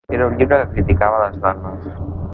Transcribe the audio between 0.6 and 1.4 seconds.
que criticava les